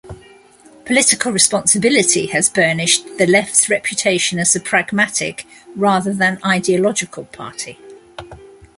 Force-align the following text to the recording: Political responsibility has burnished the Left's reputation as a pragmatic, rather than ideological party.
Political 0.85 1.31
responsibility 1.31 2.25
has 2.25 2.49
burnished 2.49 3.19
the 3.19 3.27
Left's 3.27 3.69
reputation 3.69 4.39
as 4.39 4.55
a 4.55 4.59
pragmatic, 4.59 5.45
rather 5.75 6.11
than 6.11 6.39
ideological 6.43 7.25
party. 7.25 7.77